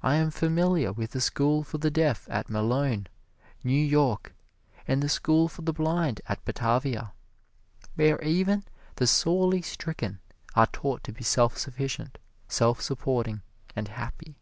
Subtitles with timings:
[0.00, 3.08] I am familiar with the School for the Deaf at Malone,
[3.64, 4.32] New York,
[4.86, 7.12] and the School for the Blind at Batavia,
[7.96, 8.62] where even
[8.94, 10.20] the sorely stricken
[10.54, 13.42] are taught to be self sufficient, self supporting
[13.74, 14.36] and happy.